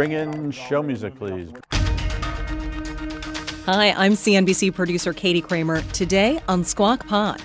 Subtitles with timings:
[0.00, 1.50] Bring in show music, please.
[3.66, 5.82] Hi, I'm CNBC producer Katie Kramer.
[5.92, 7.42] Today on Squawk Pod.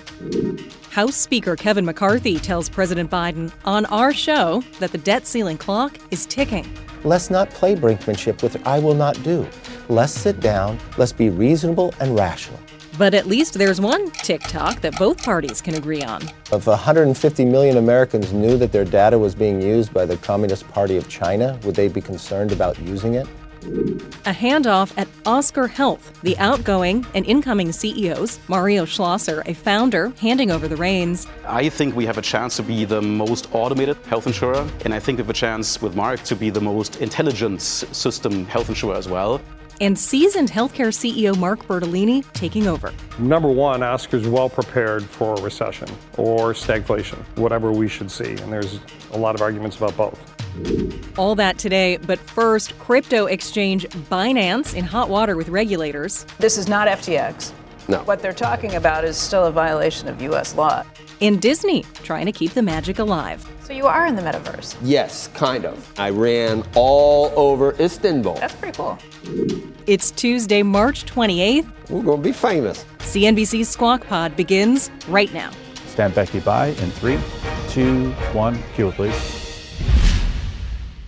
[0.88, 5.98] House Speaker Kevin McCarthy tells President Biden on our show that the debt ceiling clock
[6.10, 6.66] is ticking.
[7.04, 9.46] Let's not play brinkmanship with I will not do.
[9.90, 12.58] Let's sit down, let's be reasonable and rational.
[12.98, 16.22] But at least there's one TikTok that both parties can agree on.
[16.50, 20.96] If 150 million Americans knew that their data was being used by the Communist Party
[20.96, 23.26] of China, would they be concerned about using it?
[23.64, 30.50] A handoff at Oscar Health, the outgoing and incoming CEOs, Mario Schlosser, a founder, handing
[30.50, 31.26] over the reins.
[31.46, 35.00] I think we have a chance to be the most automated health insurer, and I
[35.00, 38.94] think we have a chance with Mark to be the most intelligent system health insurer
[38.94, 39.42] as well
[39.80, 42.92] and seasoned healthcare CEO Mark Bertolini taking over.
[43.18, 48.30] Number one, Oscar's well prepared for a recession or stagflation, whatever we should see.
[48.30, 48.80] And there's
[49.12, 51.18] a lot of arguments about both.
[51.18, 56.24] All that today, but first, crypto exchange Binance in hot water with regulators.
[56.38, 57.52] This is not FTX.
[57.88, 57.98] No.
[58.04, 60.54] What they're talking about is still a violation of U.S.
[60.56, 60.84] law.
[61.20, 63.46] In Disney, trying to keep the magic alive.
[63.64, 64.76] So you are in the metaverse?
[64.82, 65.98] Yes, kind of.
[65.98, 68.34] I ran all over Istanbul.
[68.34, 68.98] That's pretty cool.
[69.86, 71.66] It's Tuesday, March 28th.
[71.88, 72.84] We're going to be famous.
[72.98, 75.50] CNBC's Squawk Pod begins right now.
[75.86, 77.18] Stand Becky by in three,
[77.70, 78.58] two, one.
[78.74, 79.45] Cue it, please.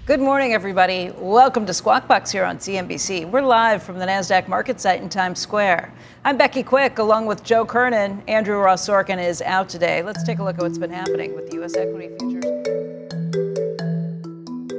[0.09, 1.13] Good morning, everybody.
[1.19, 3.31] Welcome to Squawk Box here on CNBC.
[3.31, 5.93] We're live from the NASDAQ market site in Times Square.
[6.25, 8.23] I'm Becky Quick, along with Joe Kernen.
[8.27, 10.03] Andrew Ross Sorkin is out today.
[10.03, 11.77] Let's take a look at what's been happening with the U.S.
[11.77, 13.18] equity futures.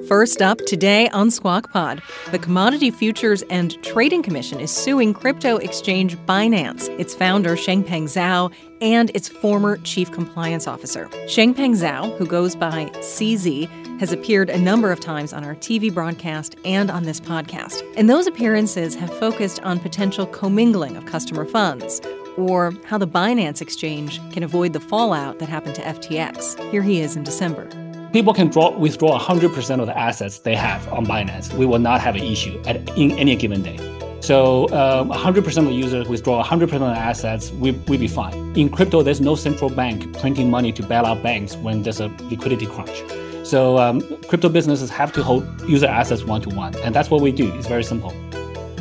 [0.09, 5.57] First up today on Squawk Pod, the Commodity Futures and Trading Commission is suing crypto
[5.57, 11.05] exchange Binance, its founder Changpeng Zhao, and its former chief compliance officer.
[11.27, 15.93] Changpeng Zhao, who goes by CZ, has appeared a number of times on our TV
[15.93, 17.83] broadcast and on this podcast.
[17.95, 22.01] And those appearances have focused on potential commingling of customer funds
[22.35, 26.71] or how the Binance exchange can avoid the fallout that happened to FTX.
[26.71, 27.69] Here he is in December
[28.13, 31.53] people can draw, withdraw 100% of the assets they have on Binance.
[31.53, 33.77] We will not have an issue at in any given day.
[34.21, 38.55] So uh, 100% of the users withdraw 100% of the assets, we, we be fine.
[38.55, 42.07] In crypto, there's no central bank printing money to bail out banks when there's a
[42.29, 43.03] liquidity crunch.
[43.43, 47.21] So um, crypto businesses have to hold user assets one to one, and that's what
[47.21, 47.51] we do.
[47.55, 48.13] It's very simple.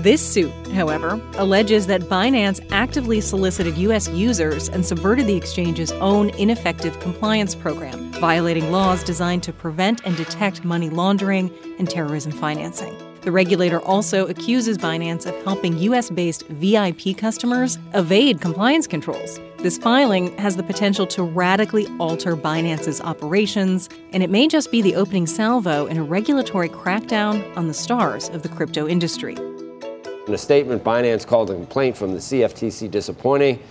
[0.08, 4.08] This suit, however, alleges that Binance actively solicited U.S.
[4.08, 10.16] users and subverted the exchange's own ineffective compliance program, violating laws designed to prevent and
[10.16, 12.96] detect money laundering and terrorism financing.
[13.20, 16.08] The regulator also accuses Binance of helping U.S.
[16.08, 19.38] based VIP customers evade compliance controls.
[19.58, 24.80] This filing has the potential to radically alter Binance's operations, and it may just be
[24.80, 29.36] the opening salvo in a regulatory crackdown on the stars of the crypto industry.
[30.28, 33.62] In a statement, Binance called the complaint from the CFTC disappointing,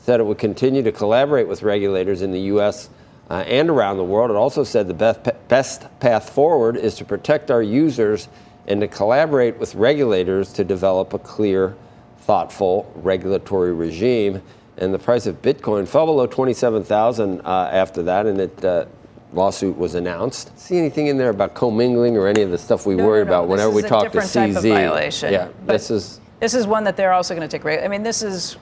[0.00, 2.88] said it would continue to collaborate with regulators in the U.S.
[3.28, 4.30] Uh, and around the world.
[4.30, 8.28] It also said the best path forward is to protect our users
[8.66, 11.76] and to collaborate with regulators to develop a clear,
[12.20, 14.40] thoughtful regulatory regime.
[14.78, 18.86] And the price of Bitcoin fell below 27,000 uh, after that, and it uh,
[19.32, 20.58] lawsuit was announced.
[20.58, 23.24] See anything in there about commingling or any of the stuff we no, worry no,
[23.24, 23.30] no.
[23.30, 24.32] about whenever we talk to CZ?
[24.32, 25.32] Type of violation.
[25.32, 27.82] Yeah, but this is this is one that they're also going to take.
[27.82, 28.56] I mean, this is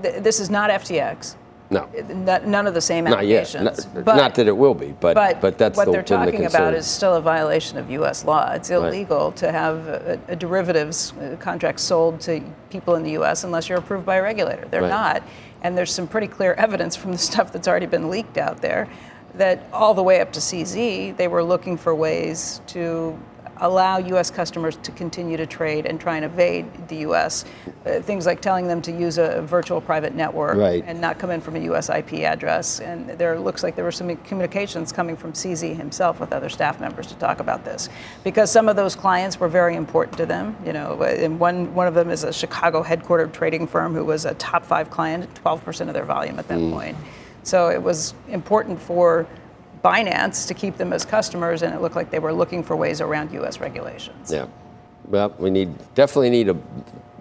[0.00, 1.36] this is not FTX.
[1.72, 3.62] No, not, none of the same allegations.
[3.62, 3.94] Not yet.
[3.94, 6.40] Not, but, not that it will be, but but, but that's what the, they're talking
[6.40, 8.24] the about is still a violation of U.S.
[8.24, 8.50] law.
[8.54, 9.36] It's illegal right.
[9.36, 13.44] to have a, a derivatives uh, contracts sold to people in the U.S.
[13.44, 14.66] unless you're approved by a regulator.
[14.68, 14.88] They're right.
[14.88, 15.22] not,
[15.62, 18.88] and there's some pretty clear evidence from the stuff that's already been leaked out there
[19.34, 23.18] that all the way up to CZ, they were looking for ways to
[23.60, 24.30] allow U.S.
[24.30, 27.44] customers to continue to trade and try and evade the U.S.
[27.84, 30.82] Uh, things like telling them to use a virtual private network right.
[30.86, 31.88] and not come in from a U.S.
[31.88, 32.80] IP address.
[32.80, 36.80] And there looks like there were some communications coming from CZ himself with other staff
[36.80, 37.88] members to talk about this,
[38.24, 40.56] because some of those clients were very important to them.
[40.64, 44.24] You know, and one one of them is a Chicago headquartered trading firm who was
[44.24, 46.72] a top five client, 12% of their volume at that mm.
[46.72, 46.96] point.
[47.42, 49.26] So it was important for
[49.84, 53.00] Binance to keep them as customers, and it looked like they were looking for ways
[53.00, 53.60] around U.S.
[53.60, 54.32] regulations.
[54.32, 54.46] Yeah.
[55.10, 56.56] Well, we need definitely need a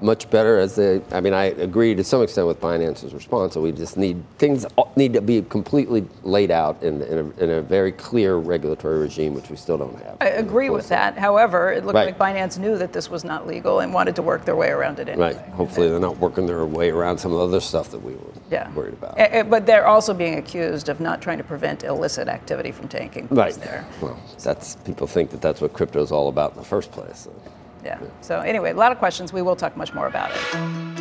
[0.01, 1.01] much better as the.
[1.11, 3.55] I mean, I agree to some extent with Binance's response.
[3.55, 4.65] So we just need things
[4.95, 9.33] need to be completely laid out in, in, a, in a very clear regulatory regime,
[9.33, 10.15] which we still don't have.
[10.21, 11.17] I agree with that.
[11.17, 12.17] However, it looked Right.
[12.17, 14.99] like Binance knew that this was not legal and wanted to work their way around
[14.99, 15.33] it anyway.
[15.33, 15.45] Right.
[15.49, 18.19] Hopefully, they're not working their way around some of the other stuff that we were
[18.51, 18.71] Yeah.
[18.73, 19.17] worried about.
[19.19, 22.87] Eh, eh, But they're also being accused of not trying to prevent illicit activity from
[22.87, 23.65] taking place Right.
[23.65, 23.85] there.
[24.01, 27.25] Well, that's people think that that's what crypto is all about in the first place.
[27.25, 27.31] So.
[27.83, 27.99] Yeah.
[28.21, 29.31] So anyway, a lot of questions.
[29.33, 30.99] We will talk much more about it.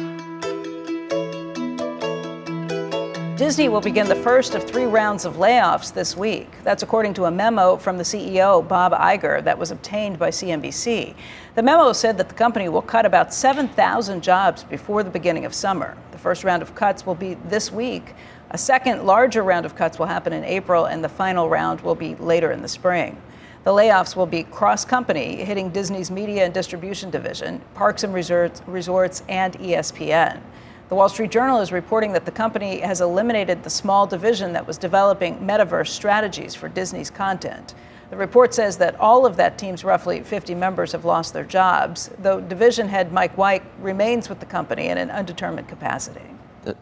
[3.39, 6.51] Disney will begin the first of three rounds of layoffs this week.
[6.65, 11.15] That's according to a memo from the CEO, Bob Iger, that was obtained by CNBC.
[11.55, 15.55] The memo said that the company will cut about 7,000 jobs before the beginning of
[15.55, 15.97] summer.
[16.11, 18.17] The first round of cuts will be this week.
[18.51, 21.95] A second, larger round of cuts will happen in April, and the final round will
[21.95, 23.23] be later in the spring.
[23.69, 28.63] The layoffs will be cross company, hitting Disney's media and distribution division, parks and resorts,
[28.67, 30.41] resorts, and ESPN.
[30.89, 34.67] The Wall Street Journal is reporting that the company has eliminated the small division that
[34.67, 37.75] was developing metaverse strategies for Disney's content.
[38.09, 42.09] The report says that all of that team's roughly 50 members have lost their jobs,
[42.21, 46.25] though division head Mike White remains with the company in an undetermined capacity.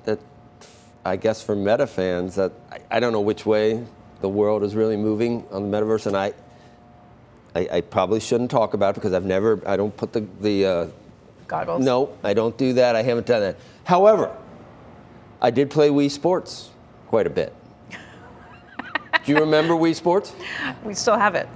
[0.04, 0.20] that
[1.04, 3.84] I guess for meta fans, that I, I don't know which way
[4.20, 6.32] the world is really moving on the metaverse, and I,
[7.56, 10.66] I, I probably shouldn't talk about it because I've never, I don't put the the.
[10.66, 10.86] Uh,
[11.48, 11.84] Goggles?
[11.84, 12.96] no, I don't do that.
[12.96, 13.56] I haven't done that.
[13.84, 14.36] However,
[15.40, 16.70] I did play Wii Sports
[17.06, 17.54] quite a bit.
[19.24, 20.34] do you remember Wii Sports?
[20.84, 21.48] We still have it.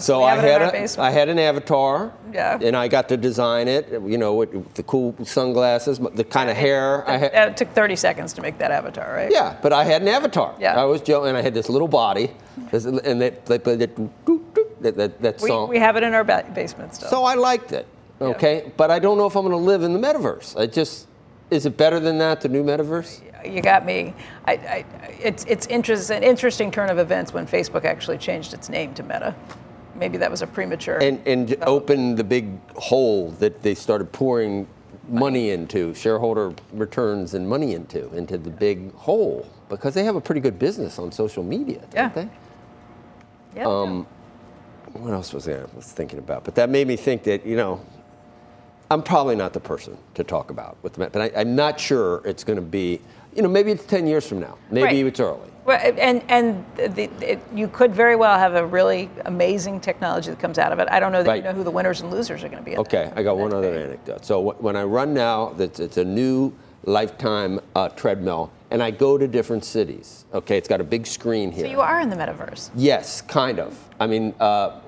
[0.00, 1.00] So I it had a.
[1.00, 2.12] I had an avatar.
[2.32, 2.58] Yeah.
[2.60, 3.88] And I got to design it.
[3.92, 7.08] You know, with the cool sunglasses, the kind of hair.
[7.08, 9.30] I had, Uh, It took 30 seconds to make that avatar, right?
[9.30, 10.54] yeah, but I had an avatar.
[10.58, 10.80] Yeah.
[10.80, 12.32] I was Joe, and I had this little body,
[12.72, 13.90] and that they played that,
[14.92, 15.68] that, that, We, song.
[15.68, 17.08] we have it in our ba- basement still.
[17.10, 17.86] so I liked it.
[18.20, 20.58] Okay, but I don't know if I'm going to live in the metaverse.
[20.58, 21.08] I just
[21.50, 22.40] is it better than that?
[22.40, 23.22] The new metaverse?
[23.44, 24.14] you got me.
[24.46, 24.84] I, I,
[25.22, 29.02] it's it's interest, an interesting turn of events when Facebook actually changed its name to
[29.02, 29.34] Meta.
[29.94, 30.98] Maybe that was a premature.
[31.02, 34.66] And and open the big hole that they started pouring
[35.08, 40.20] money into, shareholder returns and money into, into the big hole because they have a
[40.20, 42.08] pretty good business on social media, don't Yeah.
[42.08, 42.28] they?
[43.56, 44.06] yeah, Um,
[44.94, 46.44] what else was I was thinking about?
[46.44, 47.80] But that made me think that you know,
[48.90, 51.78] I'm probably not the person to talk about with the Met, but I, I'm not
[51.80, 53.00] sure it's going to be.
[53.34, 54.56] You know, maybe it's 10 years from now.
[54.70, 55.06] Maybe Right.
[55.06, 55.50] it's early.
[55.66, 60.38] Well, and and the, it, you could very well have a really amazing technology that
[60.38, 60.88] comes out of it.
[60.90, 61.36] I don't know that Right.
[61.38, 62.78] you know who the winners and losers are going to be.
[62.78, 63.86] Okay, that- I got one other debate.
[63.86, 64.24] anecdote.
[64.24, 66.52] So wh- when I run now, that's it's a new
[66.84, 70.24] lifetime uh, treadmill, and I go to different cities.
[70.34, 71.64] Okay, it's got a big screen here.
[71.66, 72.70] So you are in the metaverse.
[72.74, 73.78] Yes, kind of.
[74.00, 74.80] I mean, uh,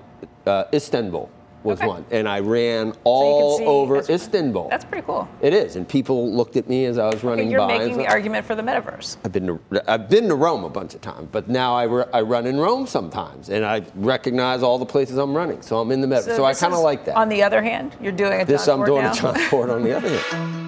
[0.47, 1.31] uh, Istanbul
[1.65, 1.89] was Okay.
[1.89, 4.69] one, and I ran all see- over Istanbul.
[4.71, 5.29] That's pretty cool.
[5.41, 7.73] It is, and people looked at me as I was running You're by.
[7.73, 9.17] and making the so- argument for the metaverse.
[9.25, 9.59] I've been to
[9.91, 12.59] I've been to Rome a bunch of times, but now I, ru- I run in
[12.59, 15.61] Rome sometimes, and I recognize all the places I'm running.
[15.63, 16.37] So I'm in the metaverse.
[16.37, 17.17] So, I kind of like that.
[17.17, 19.13] On the other hand, you're doing a this I'm doing now.
[19.13, 20.65] a John Ford on the other hand.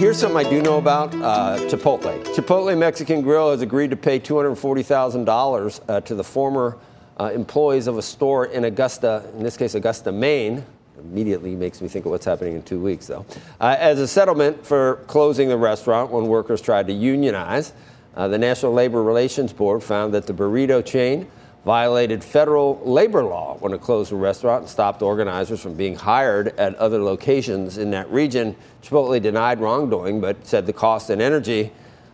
[0.00, 2.24] Here's something I do know about uh, Chipotle.
[2.34, 6.78] Chipotle Mexican Grill has agreed to pay $240,000 uh, to the former
[7.18, 10.64] uh, employees of a store in Augusta, in this case, Augusta, Maine.
[10.98, 13.26] Immediately makes me think of what's happening in two weeks, though.
[13.60, 17.74] Uh, as a settlement for closing the restaurant when workers tried to unionize,
[18.16, 21.30] uh, the National Labor Relations Board found that the burrito chain
[21.64, 26.48] violated federal labor law when it closed the restaurant and stopped organizers from being hired
[26.58, 28.56] at other locations in that region.
[28.82, 31.70] Chipotle denied wrongdoing, but said the cost and energy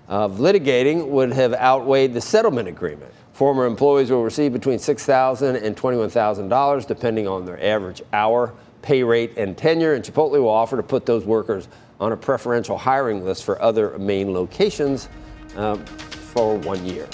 [0.09, 3.13] of litigating would have outweighed the settlement agreement.
[3.33, 9.37] Former employees will receive between $6,000 and $21,000, depending on their average hour, pay rate,
[9.37, 9.95] and tenure.
[9.95, 11.69] And Chipotle will offer to put those workers
[12.01, 15.09] on a preferential hiring list for other Maine locations
[15.57, 17.09] um, for one year.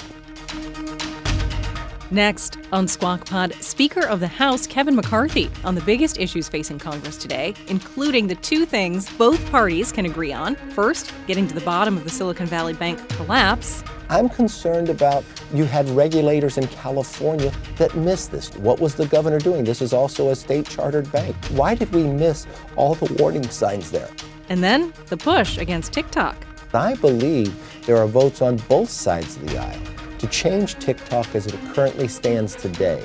[2.13, 6.79] Next on Squawk Pod, Speaker of the House Kevin McCarthy on the biggest issues facing
[6.79, 10.57] Congress today, including the two things both parties can agree on.
[10.75, 15.65] First, getting to the bottom of the Silicon Valley Bank collapse, I'm concerned about you
[15.65, 18.55] had regulators in California that missed this.
[18.57, 19.65] What was the governor doing?
[19.65, 21.35] This is also a state chartered bank.
[21.53, 24.11] Why did we miss all the warning signs there?
[24.53, 26.37] and then the push against TikTok.
[26.75, 27.55] I believe
[27.87, 29.81] there are votes on both sides of the aisle
[30.23, 33.03] to change TikTok as it currently stands today.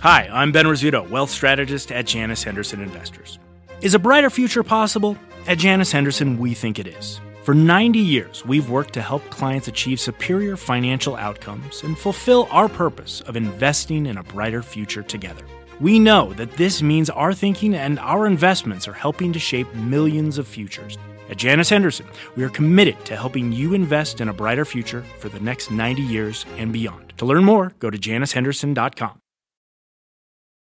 [0.00, 3.38] Hi, I'm Ben Rizzuto, wealth strategist at Janus Henderson Investors.
[3.82, 5.16] Is a brighter future possible?
[5.46, 7.20] At Janus Henderson, we think it is.
[7.44, 12.68] For 90 years, we've worked to help clients achieve superior financial outcomes and fulfill our
[12.68, 15.44] purpose of investing in a brighter future together.
[15.80, 20.36] We know that this means our thinking and our investments are helping to shape millions
[20.36, 20.98] of futures.
[21.28, 25.28] At Janus Henderson, we are committed to helping you invest in a brighter future for
[25.28, 27.12] the next 90 years and beyond.
[27.18, 29.23] To learn more, go to janushenderson.com.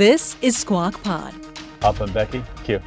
[0.00, 1.34] This is Squawk Pod.
[1.82, 2.80] Up and Becky, Q.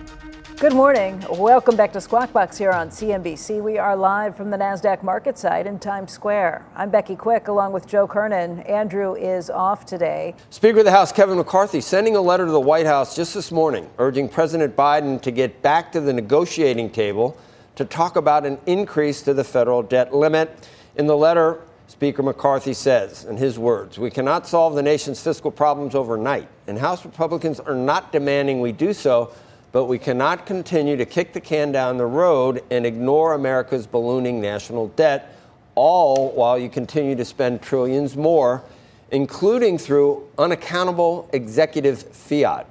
[0.58, 1.24] Good morning.
[1.29, 3.62] Welcome back to Squawk Box here on CNBC.
[3.62, 6.65] We are live from the NASDAQ market site in Times Square.
[6.75, 8.67] I'm Becky Quick along with Joe Kernen.
[8.67, 10.34] Andrew is off today.
[10.50, 13.51] Speaker of the House Kevin McCarthy sending a letter to the White House just this
[13.51, 17.38] morning urging President Biden to get back to the negotiating table
[17.75, 20.67] to talk about an increase to the federal debt limit.
[20.96, 25.51] In the letter, Speaker McCarthy says, in his words, we cannot solve the nation's fiscal
[25.51, 29.33] problems overnight, and House Republicans are not demanding we do so,
[29.71, 34.39] but we cannot continue to kick the can down the road and ignore America's ballooning
[34.39, 35.35] national debt,
[35.75, 38.63] all while you continue to spend trillions more,
[39.11, 42.67] including through unaccountable executive fiat.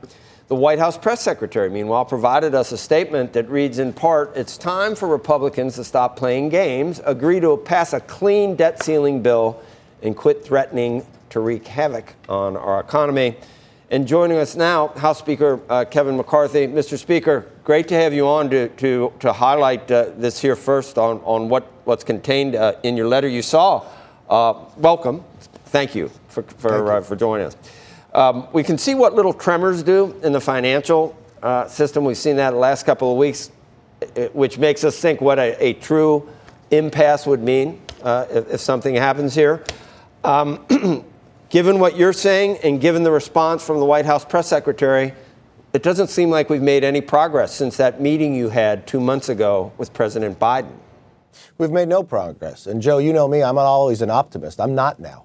[0.53, 4.59] The White House press secretary, meanwhile, provided us a statement that reads in part It's
[4.59, 9.63] time for Republicans to stop playing games, agree to pass a clean debt ceiling bill,
[10.03, 13.35] and quit threatening to wreak havoc on our economy.
[13.91, 16.67] And joining us now, House Speaker uh, Kevin McCarthy.
[16.67, 16.99] Mr.
[16.99, 21.23] Speaker, great to have you on to, to, to highlight uh, this here first on,
[21.25, 23.87] on what, what's contained uh, in your letter you saw.
[24.29, 25.25] Uh, welcome.
[25.65, 26.89] Thank you for, for, Thank you.
[26.91, 27.57] Uh, for joining us.
[28.15, 32.05] Um, we can see what little tremors do in the financial uh, system.
[32.05, 33.51] We've seen that the last couple of weeks,
[34.33, 36.29] which makes us think what a, a true
[36.71, 39.65] impasse would mean uh, if, if, something happens here.
[40.25, 41.05] Um,
[41.49, 45.15] given what you're saying and given the response from the White House press secretary,
[45.73, 49.31] it doesn't seem like we've made any progress since that meeting you had two months
[49.31, 50.73] ago with President Biden.
[51.57, 52.67] We've made no progress.
[52.67, 54.61] And Joe, you know me, I'm always an optimist.
[54.61, 55.25] I'm not now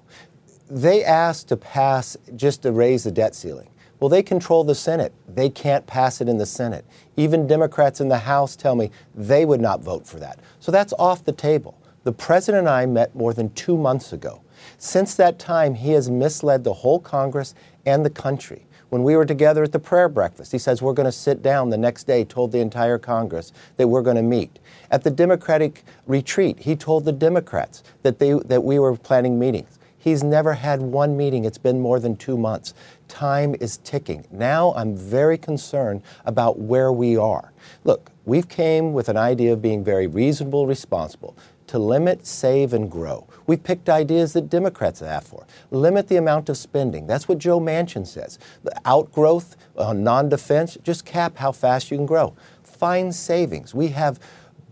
[0.70, 3.68] they asked to pass just to raise the debt ceiling.
[4.00, 5.12] Well, they control the Senate.
[5.26, 6.84] They can't pass it in the Senate.
[7.16, 10.38] Even Democrats in the House tell me they would not vote for that.
[10.60, 11.76] So that's off the table.
[12.04, 14.42] The president and I met more than two months ago.
[14.76, 18.66] Since that time, he has misled the whole Congress and the country.
[18.88, 21.68] When we were together at the prayer breakfast, he says we're going to sit down
[21.68, 24.58] the next day, told the entire Congress that we're going to meet.
[24.90, 29.77] At the Democratic retreat, he told the Democrats that, they, that we were planning meetings.
[30.08, 31.44] He's never had one meeting.
[31.44, 32.72] It's been more than two months.
[33.08, 34.26] Time is ticking.
[34.30, 37.52] Now I'm very concerned about where we are.
[37.84, 41.36] Look, we've came with an idea of being very reasonable, responsible
[41.66, 43.26] to limit, save, and grow.
[43.46, 45.46] We picked ideas that Democrats have for.
[45.70, 47.06] Limit the amount of spending.
[47.06, 48.38] That's what Joe Manchin says.
[48.64, 52.34] The outgrowth on non defense, just cap how fast you can grow.
[52.62, 53.74] Find savings.
[53.74, 54.18] We have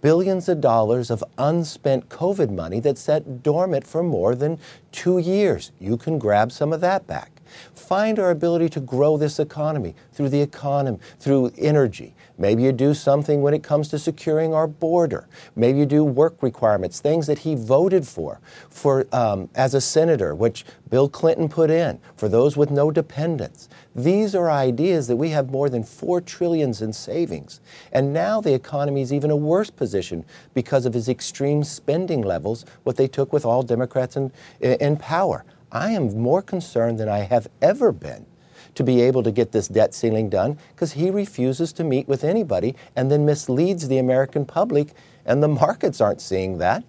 [0.06, 4.56] billions of dollars of unspent COVID money that sat dormant for more than
[4.92, 5.72] two years.
[5.80, 7.36] You can grab some of that back.
[7.75, 12.15] Find our ability to grow this economy through the economy, through energy.
[12.38, 15.26] Maybe you do something when it comes to securing our border.
[15.55, 20.35] Maybe you do work requirements, things that he voted for, for um, as a senator,
[20.35, 23.69] which Bill Clinton put in for those with no dependents.
[23.95, 27.61] These are ideas that we have more than four trillions in savings,
[27.93, 32.65] and now the economy is even a worse position because of his extreme spending levels.
[32.85, 35.45] What they took with all Democrats in, in power.
[35.73, 38.26] I am more concerned than I have ever been
[38.75, 42.23] to be able to get this debt ceiling done because he refuses to meet with
[42.23, 44.92] anybody and then misleads the American public,
[45.25, 46.85] and the markets aren't seeing that.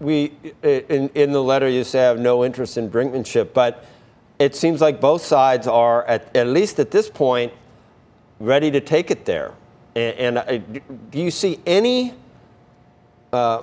[0.00, 3.84] We, in, in the letter, you say I have no interest in brinkmanship, but
[4.38, 7.52] it seems like both sides are, at, at least at this point,
[8.40, 9.52] ready to take it there.
[9.94, 10.80] And, and
[11.10, 12.14] do you see any
[13.32, 13.62] uh,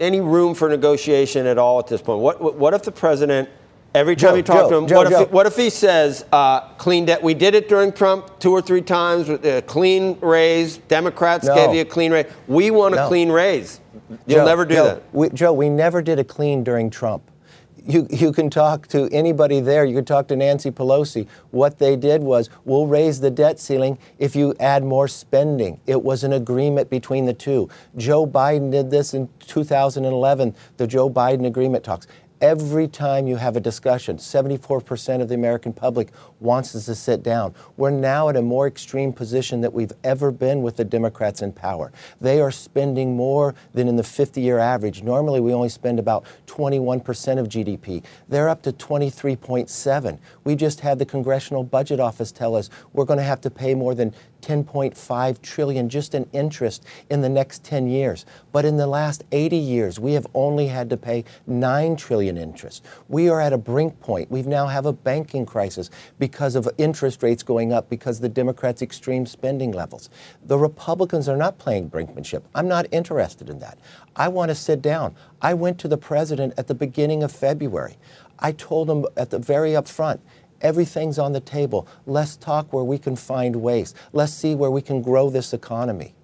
[0.00, 2.20] any room for negotiation at all at this point?
[2.20, 3.48] What, what if the president
[3.94, 5.12] Every time Joe, you talk Joe, to him, Joe, what.
[5.12, 7.22] If, what if he says uh, clean debt?
[7.22, 9.28] We did it during Trump two or three times.
[9.28, 10.76] With a clean raise.
[10.76, 11.54] Democrats no.
[11.54, 12.26] gave you a clean raise.
[12.46, 13.08] We want a no.
[13.08, 13.80] clean raise.
[14.26, 15.02] You'll never do that.
[15.12, 17.22] We, Joe, we never did a clean during Trump.
[17.88, 19.84] You, you can talk to anybody there.
[19.86, 21.26] You can talk to Nancy Pelosi.
[21.50, 25.80] What they did was, we'll raise the debt ceiling if you add more spending.
[25.86, 27.70] It was an agreement between the two.
[27.96, 32.06] Joe Biden did this in 2011, the Joe Biden agreement talks.
[32.40, 37.24] Every time you have a discussion, 74% of the American public wants us to sit
[37.24, 37.52] down.
[37.76, 41.50] We're now at a more extreme position that we've ever been with the Democrats in
[41.50, 41.90] power.
[42.20, 45.02] They are spending more than in the 50 year average.
[45.02, 48.04] Normally, we only spend about 21% of GDP.
[48.28, 50.18] They're up to 23.7.
[50.44, 53.74] We just had the Congressional Budget Office tell us we're going to have to pay
[53.74, 54.14] more than
[54.48, 58.24] 10.5 trillion just in interest in the next 10 years.
[58.50, 62.82] But in the last 80 years, we have only had to pay 9 trillion interest.
[63.08, 64.30] We are at a brink point.
[64.30, 68.80] We now have a banking crisis because of interest rates going up because the Democrats'
[68.80, 70.08] extreme spending levels.
[70.42, 72.42] The Republicans are not playing brinkmanship.
[72.54, 73.78] I'm not interested in that.
[74.16, 75.14] I want to sit down.
[75.42, 77.98] I went to the president at the beginning of February.
[78.38, 80.20] I told him at the very upfront,
[80.60, 81.86] Everything's on the table.
[82.06, 83.94] Let's talk where we can find ways.
[84.12, 86.14] Let's see where we can grow this economy.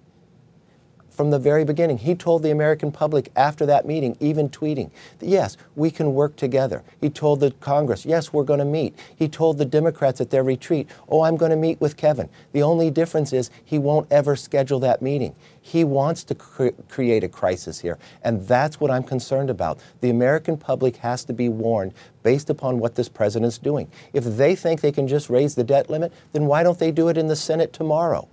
[1.15, 5.27] From the very beginning, he told the American public after that meeting, even tweeting, that
[5.27, 6.83] yes, we can work together.
[6.99, 8.99] He told the Congress, yes, we're going to meet.
[9.15, 12.27] He told the Democrats at their retreat, oh, I'm going to meet with Kevin.
[12.51, 15.35] The only difference is he won't ever schedule that meeting.
[15.61, 19.79] He wants to cre- create a crisis here, and that's what I'm concerned about.
[20.01, 21.93] The American public has to be warned
[22.23, 23.89] based upon what this president's doing.
[24.11, 27.07] If they think they can just raise the debt limit, then why don't they do
[27.07, 28.27] it in the Senate tomorrow?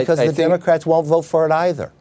[0.00, 1.92] Because I, I the Democrats won't vote for it either.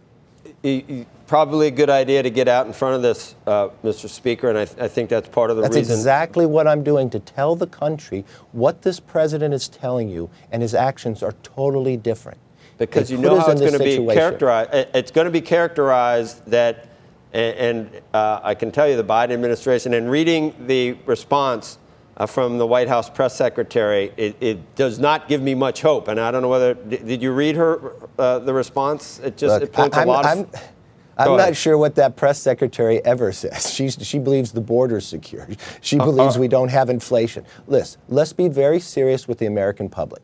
[1.27, 4.07] Probably a good idea to get out in front of this, uh, Mr.
[4.09, 5.89] Speaker, and I, th- I, think that's part of the that's reason.
[5.89, 10.29] That's exactly what I'm doing to tell the country what this president is telling you,
[10.51, 12.37] and his actions are totally different.
[12.77, 14.69] Because you know how it's going to be characterized.
[14.93, 16.87] It's going to be characterized that
[17.33, 21.79] and, and uh, I can tell you the Biden administration, and reading the response
[22.17, 26.07] uh, from the White House press secretary, it, it, does not give me much hope.
[26.07, 29.19] And I don't know whether did, did you read her uh, the response?
[29.19, 30.69] It just Look, it points I'm, a lot I'm, of.
[31.17, 33.73] I'm, not sure what that press secretary ever says.
[33.73, 35.47] She's, she believes the border's secure.
[35.81, 36.05] She uh-huh.
[36.05, 37.45] believes we don't have inflation.
[37.67, 40.21] Listen, let's be very serious with the American public.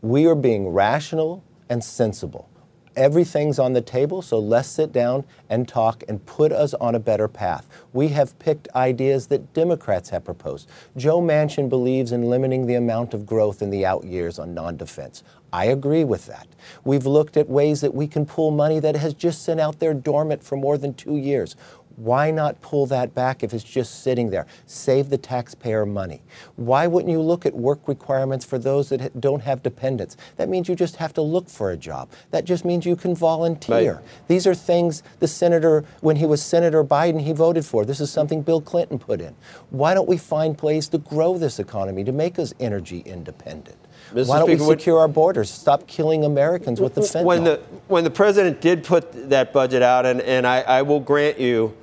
[0.00, 2.48] We are being rational and sensible.
[2.94, 7.00] Everything's on the table, so let's sit down and talk and put us on a
[7.00, 7.66] better path.
[7.94, 10.68] We have picked ideas that Democrats have proposed.
[10.96, 14.76] Joe Manchin believes in limiting the amount of growth in the out years on non
[14.76, 15.22] defense.
[15.54, 16.46] I agree with that.
[16.84, 19.92] We've looked at ways that we can pull money that has just sat out there
[19.92, 21.56] dormant for more than two years.
[21.96, 24.46] Why not pull that back if it's just sitting there?
[24.66, 26.22] Save the taxpayer money.
[26.56, 30.16] Why wouldn't you look at work requirements for those that don't have dependents?
[30.36, 32.08] That means you just have to look for a job.
[32.30, 33.94] That just means you can volunteer.
[33.94, 34.04] Right.
[34.28, 37.84] These are things the senator, when he was Senator Biden, he voted for.
[37.84, 39.34] This is something Bill Clinton put in.
[39.70, 43.78] Why don't we find ways to grow this economy, to make us energy independent?
[44.12, 45.50] Why don't Speaker, we secure our borders?
[45.50, 47.24] Stop killing Americans with the fentanyl.
[47.24, 47.56] When the,
[47.88, 51.74] when the president did put that budget out, and, and I, I will grant you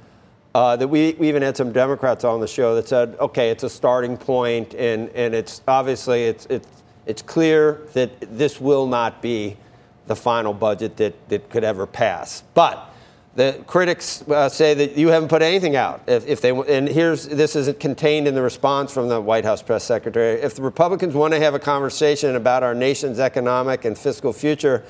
[0.56, 3.64] uh, that we, we even had some Democrats on the show that said, okay, it's
[3.64, 6.68] a starting point, and, and it's obviously it's, it's,
[7.06, 9.58] it's clear that this will not be
[10.08, 12.44] the final budget that, that could ever pass.
[12.56, 12.90] But
[13.36, 16.02] the critics uh, say that you haven't put anything out.
[16.08, 19.62] If, if, they and here's this is contained in the response from the White House
[19.62, 20.42] press secretary.
[20.42, 24.84] If the Republicans want to have a conversation about our nation's economic and fiscal future,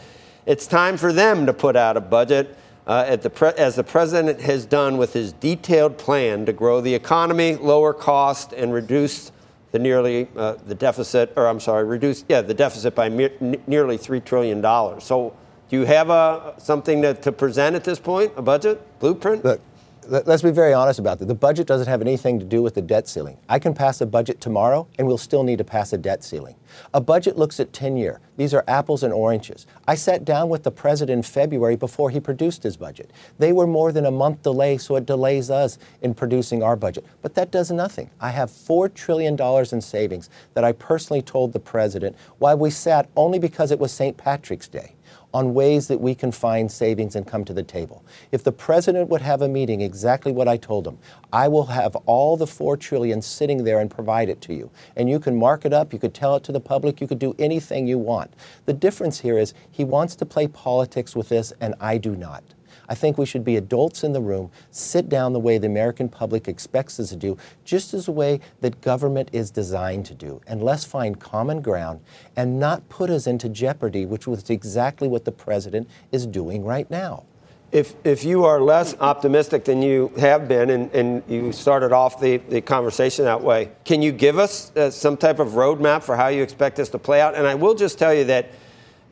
[0.45, 2.57] it's time for them to put out a budget
[2.89, 6.95] uh, the pre- as the president has done with his detailed plan to grow the
[6.95, 9.31] economy, lower cost, and reduce
[9.71, 13.97] the nearly uh, the deficit, or I'm sorry, reduce yeah the deficit by me- nearly
[13.97, 15.03] three trillion dollars.
[15.03, 15.35] So,
[15.69, 18.33] do you have a something to, to present at this point?
[18.35, 19.45] A budget blueprint?
[19.45, 19.61] Look,
[20.09, 21.27] let's be very honest about that.
[21.27, 23.37] The budget doesn't have anything to do with the debt ceiling.
[23.47, 26.55] I can pass a budget tomorrow, and we'll still need to pass a debt ceiling.
[26.93, 28.19] A budget looks at 10 year.
[28.37, 29.67] These are apples and oranges.
[29.87, 33.11] I sat down with the president in February before he produced his budget.
[33.37, 37.05] They were more than a month delay, so it delays us in producing our budget.
[37.21, 38.09] But that does nothing.
[38.19, 43.09] I have $4 trillion in savings that I personally told the president while we sat
[43.15, 44.17] only because it was St.
[44.17, 44.95] Patrick's Day
[45.33, 48.03] on ways that we can find savings and come to the table.
[48.31, 50.97] If the president would have a meeting, exactly what I told him,
[51.31, 54.71] I will have all the four trillion sitting there and provide it to you.
[54.95, 57.19] And you can mark it up, you could tell it to the public, you could
[57.19, 58.33] do anything you want.
[58.65, 62.43] The difference here is he wants to play politics with this, and I do not.
[62.89, 66.09] I think we should be adults in the room, sit down the way the American
[66.09, 70.41] public expects us to do, just as the way that government is designed to do.
[70.47, 72.01] And let's find common ground
[72.35, 76.89] and not put us into jeopardy, which was exactly what the president is doing right
[76.89, 77.25] now.
[77.71, 82.19] If, if you are less optimistic than you have been, and, and you started off
[82.19, 86.15] the, the conversation that way, can you give us uh, some type of roadmap for
[86.15, 87.35] how you expect this to play out?
[87.35, 88.49] And I will just tell you that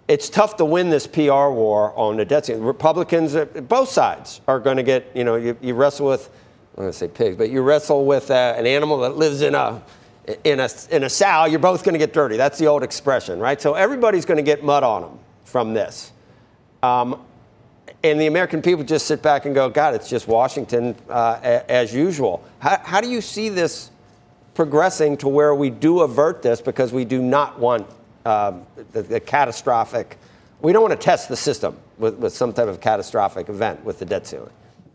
[0.07, 2.63] it's tough to win this PR war on the debt ceiling.
[2.63, 6.29] Republicans, uh, both sides, are going to get, you know, you, you wrestle with,
[6.77, 9.53] I'm going to say pigs, but you wrestle with uh, an animal that lives in
[9.53, 9.81] a,
[10.43, 12.37] in a, in a sow, you're both going to get dirty.
[12.37, 13.59] That's the old expression, right?
[13.61, 16.11] So everybody's going to get mud on them from this.
[16.83, 17.21] Um,
[18.03, 21.71] and the American people just sit back and go, God, it's just Washington uh, a-
[21.71, 22.43] as usual.
[22.59, 23.91] How, how do you see this
[24.53, 27.87] progressing to where we do avert this because we do not want
[28.27, 30.17] um, the, the catastrophic,
[30.61, 33.99] we don't want to test the system with, with some type of catastrophic event with
[33.99, 34.51] the debt ceiling?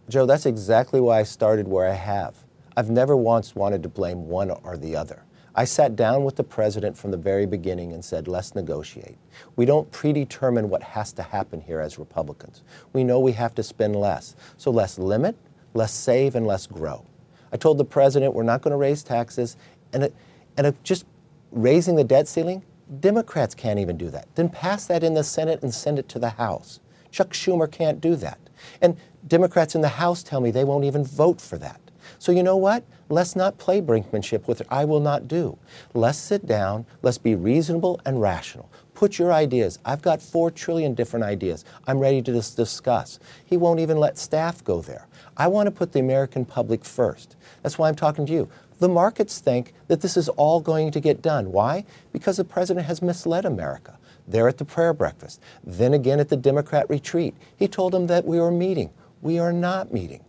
[0.08, 2.34] Joe, that's exactly why I started where I have.
[2.76, 5.22] I've never once wanted to blame one or the other.
[5.54, 9.16] I sat down with the president from the very beginning and said, let's negotiate.
[9.56, 12.62] We don't predetermine what has to happen here as Republicans.
[12.92, 14.34] We know we have to spend less.
[14.56, 15.36] So let's limit,
[15.74, 17.04] let's save, and let's grow.
[17.52, 19.56] I told the president we're not going to raise taxes,
[19.92, 20.14] and, it,
[20.56, 21.04] and it just
[21.50, 22.62] raising the debt ceiling,
[23.00, 24.28] Democrats can't even do that.
[24.34, 26.80] Then pass that in the Senate and send it to the House.
[27.10, 28.38] Chuck Schumer can't do that.
[28.80, 31.80] And Democrats in the House tell me they won't even vote for that.
[32.18, 32.84] So you know what?
[33.08, 34.66] Let's not play brinkmanship with it.
[34.70, 35.58] I will not do.
[35.94, 36.86] Let's sit down.
[37.02, 38.70] Let's be reasonable and rational.
[38.94, 39.78] Put your ideas.
[39.84, 41.64] I've got four trillion different ideas.
[41.86, 43.18] I'm ready to dis- discuss.
[43.44, 45.06] He won't even let staff go there.
[45.36, 47.36] I want to put the American public first.
[47.62, 48.48] That's why I'm talking to you.
[48.82, 51.52] The markets think that this is all going to get done.
[51.52, 51.84] Why?
[52.12, 53.96] Because the president has misled America.
[54.26, 57.36] There at the prayer breakfast, then again at the Democrat retreat.
[57.56, 58.90] He told them that we were meeting.
[59.20, 60.24] We are not meeting.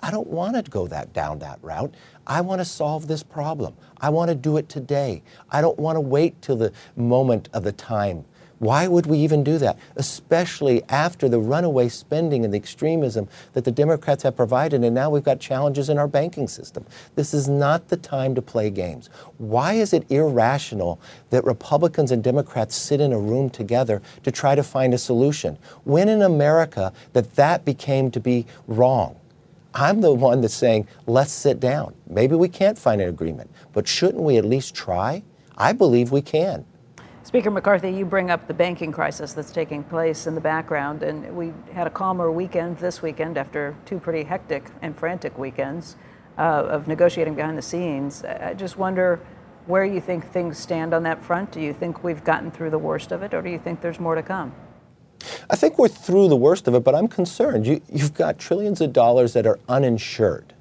[0.00, 1.94] I don't want to go that down that route.
[2.26, 3.76] I want to solve this problem.
[4.00, 5.22] I want to do it today.
[5.48, 8.24] I don't want to wait till the moment of the time.
[8.58, 9.78] Why would we even do that?
[9.94, 15.10] Especially after the runaway spending and the extremism that the Democrats have provided, and now
[15.10, 16.84] we've got challenges in our banking system.
[17.14, 19.10] This is not the time to play games.
[19.38, 24.54] Why is it irrational that Republicans and Democrats sit in a room together to try
[24.56, 25.56] to find a solution?
[25.84, 29.16] When in America that that became to be wrong?
[29.74, 31.94] I'm the one that's saying, let's sit down.
[32.08, 35.22] Maybe we can't find an agreement, but shouldn't we at least try?
[35.56, 36.64] I believe we can.
[37.28, 41.36] Speaker McCarthy, you bring up the banking crisis that's taking place in the background, and
[41.36, 45.96] we had a calmer weekend this weekend after two pretty hectic and frantic weekends
[46.38, 48.24] uh, of negotiating behind the scenes.
[48.24, 49.20] I just wonder
[49.66, 51.52] where you think things stand on that front.
[51.52, 54.00] Do you think we've gotten through the worst of it, or do you think there's
[54.00, 54.54] more to come?
[55.50, 57.66] I think we're through the worst of it, but I'm concerned.
[57.66, 60.54] You, you've got trillions of dollars that are uninsured.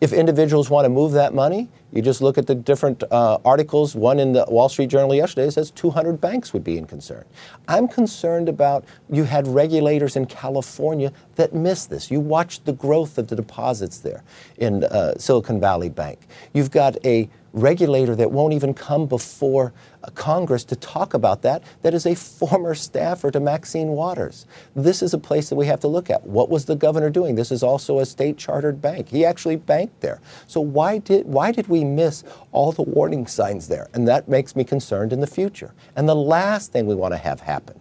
[0.00, 3.94] If individuals want to move that money, you just look at the different uh, articles.
[3.94, 7.24] One in the Wall Street Journal yesterday says 200 banks would be in concern.
[7.66, 12.10] I'm concerned about you had regulators in California that missed this.
[12.10, 14.22] You watched the growth of the deposits there
[14.58, 16.20] in uh, Silicon Valley Bank.
[16.52, 21.62] You've got a regulator that won't even come before uh, Congress to talk about that,
[21.82, 24.46] that is a former staffer to Maxine Waters.
[24.74, 26.24] This is a place that we have to look at.
[26.26, 27.34] What was the governor doing?
[27.34, 29.08] This is also a state chartered bank.
[29.08, 30.20] He actually banked there.
[30.46, 33.88] So why did why did we miss all the warning signs there?
[33.92, 35.74] And that makes me concerned in the future.
[35.96, 37.79] And the last thing we want to have happen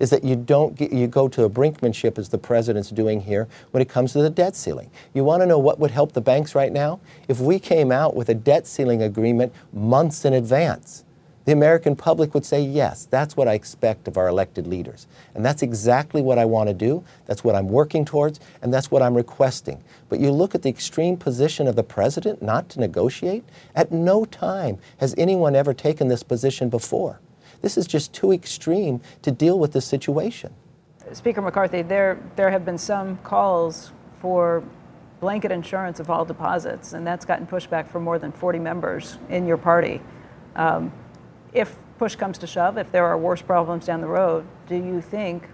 [0.00, 3.46] is that you don't get, you go to a brinkmanship as the president's doing here
[3.70, 4.90] when it comes to the debt ceiling.
[5.14, 6.98] You want to know what would help the banks right now?
[7.28, 11.04] If we came out with a debt ceiling agreement months in advance,
[11.46, 15.06] the American public would say, yes, that's what I expect of our elected leaders.
[15.34, 17.02] And that's exactly what I want to do.
[17.26, 19.82] That's what I'm working towards, and that's what I'm requesting.
[20.08, 23.42] But you look at the extreme position of the president not to negotiate.
[23.74, 27.20] At no time has anyone ever taken this position before.
[27.62, 30.54] This is just too extreme to deal with this situation.
[31.12, 34.62] Speaker McCarthy, there, there have been some calls for
[35.18, 39.46] blanket insurance of all deposits, and that's gotten pushback from more than 40 members in
[39.46, 40.00] your party.
[40.56, 40.92] Um,
[41.52, 45.00] if push comes to shove, if there are worse problems down the road, do you
[45.00, 45.48] think,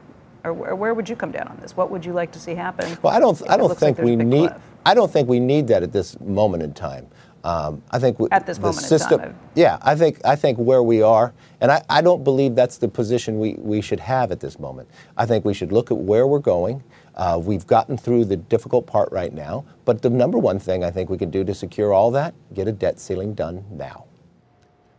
[0.44, 1.76] or where would you come down on this?
[1.76, 2.96] What would you like to see happen?
[3.02, 3.40] Well, I don't.
[3.50, 4.50] I don't think like we need.
[4.50, 4.62] Cliff?
[4.84, 7.08] I don't think we need that at this moment in time.
[7.42, 9.38] Um, I think we, at this the moment system, in time.
[9.56, 12.88] Yeah, I think I think where we are, and I, I don't believe that's the
[12.88, 14.88] position we, we should have at this moment.
[15.16, 16.82] I think we should look at where we're going.
[17.14, 20.90] Uh, we've gotten through the difficult part right now, but the number one thing I
[20.90, 24.04] think we can do to secure all that, get a debt ceiling done now.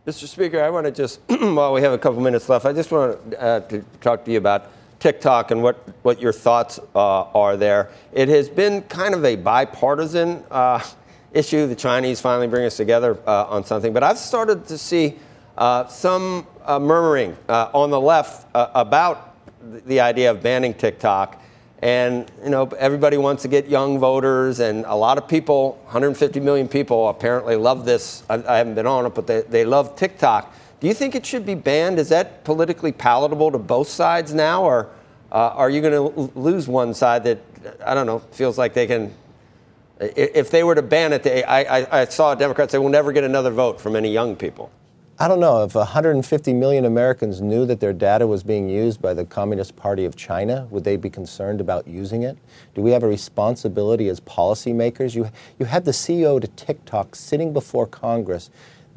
[0.06, 0.26] Mr.
[0.26, 3.18] Speaker, I want to just, while we have a couple minutes left, I just want
[3.38, 7.90] uh, to talk to you about TikTok and what, what your thoughts uh, are there.
[8.12, 10.82] It has been kind of a bipartisan uh,
[11.32, 11.66] issue.
[11.66, 13.92] The Chinese finally bring us together uh, on something.
[13.92, 15.18] But I've started to see
[15.88, 19.34] some uh, murmuring uh, on the left uh, about
[19.86, 21.42] the idea of banning TikTok.
[21.80, 26.40] And you know, everybody wants to get young voters, and a lot of people, 150
[26.40, 28.24] million people, apparently love this.
[28.28, 30.52] I, I haven't been on it, but they, they love TikTok.
[30.80, 31.98] Do you think it should be banned?
[31.98, 34.88] Is that politically palatable to both sides now, or
[35.30, 37.38] uh, are you going to l- lose one side that
[37.84, 39.14] I don't know feels like they can?
[40.00, 42.88] If they were to ban it, they, I, I, I saw a Democrat say we'll
[42.88, 44.70] never get another vote from any young people.
[45.20, 49.14] I don't know if 150 million Americans knew that their data was being used by
[49.14, 52.38] the Communist Party of China, would they be concerned about using it?
[52.76, 55.16] Do we have a responsibility as policymakers?
[55.16, 55.28] You,
[55.58, 58.48] you had the CEO to TikTok sitting before Congress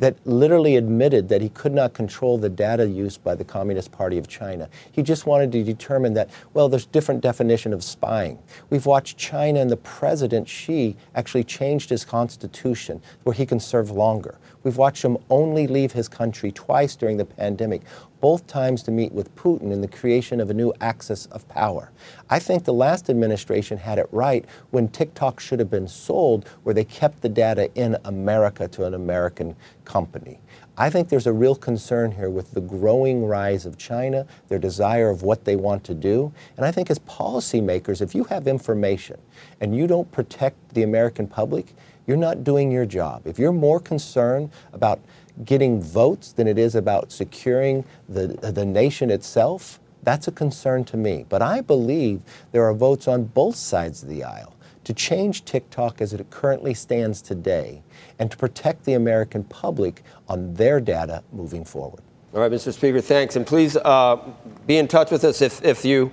[0.01, 4.17] that literally admitted that he could not control the data used by the Communist Party
[4.17, 4.67] of China.
[4.91, 8.39] He just wanted to determine that, well, there's different definition of spying.
[8.71, 13.91] We've watched China and the president Xi actually changed his constitution where he can serve
[13.91, 14.39] longer.
[14.63, 17.83] We've watched him only leave his country twice during the pandemic,
[18.21, 21.91] both times to meet with Putin in the creation of a new axis of power.
[22.29, 26.73] I think the last administration had it right when TikTok should have been sold, where
[26.73, 30.39] they kept the data in America to an American company.
[30.77, 35.09] I think there's a real concern here with the growing rise of China, their desire
[35.09, 36.31] of what they want to do.
[36.55, 39.19] And I think as policymakers, if you have information
[39.59, 41.75] and you don't protect the American public,
[42.07, 43.25] you're not doing your job.
[43.25, 44.99] If you're more concerned about
[45.45, 50.97] getting votes than it is about securing the, the nation itself, that's a concern to
[50.97, 51.25] me.
[51.29, 56.01] But I believe there are votes on both sides of the aisle to change TikTok
[56.01, 57.83] as it currently stands today
[58.17, 62.01] and to protect the American public on their data moving forward.
[62.33, 62.73] All right, Mr.
[62.73, 63.35] Speaker, thanks.
[63.35, 64.17] And please uh,
[64.65, 66.11] be in touch with us if, if you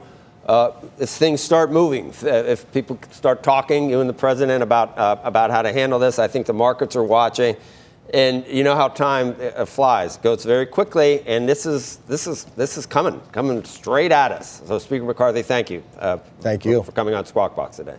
[0.49, 5.17] uh, if things start moving, if, people start talking, you and the president, about, uh,
[5.23, 7.55] about how to handle this, I think the markets are watching.
[8.15, 12.27] And you know how time uh, flies, it goes very quickly, and this is, this,
[12.27, 14.63] is, this is coming, coming straight at us.
[14.67, 15.85] So, Speaker McCarthy, thank you.
[15.99, 16.79] Uh, thank you.
[16.79, 17.99] For, for coming on Squawk Box today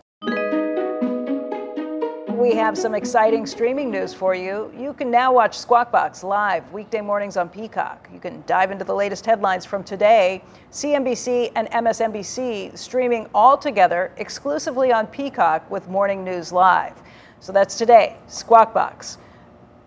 [2.49, 4.73] we have some exciting streaming news for you.
[4.75, 8.09] You can now watch Squawk Box live weekday mornings on Peacock.
[8.11, 10.43] You can dive into the latest headlines from today.
[10.71, 16.99] CNBC and MSNBC streaming all together exclusively on Peacock with Morning News Live.
[17.39, 19.19] So that's today, Squawk Box.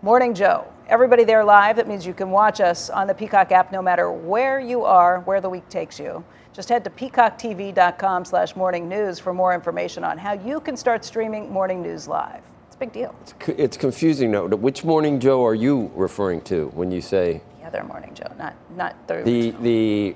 [0.01, 0.65] Morning Joe.
[0.87, 1.75] Everybody there live.
[1.75, 5.19] That means you can watch us on the Peacock app no matter where you are,
[5.21, 6.23] where the week takes you.
[6.53, 11.03] Just head to peacocktv.com slash morning news for more information on how you can start
[11.03, 12.41] streaming morning news live.
[12.83, 13.15] It's big deal.
[13.21, 14.45] It's, it's confusing now.
[14.47, 18.55] Which morning Joe are you referring to when you say the other morning Joe, not
[18.75, 20.15] not the the, the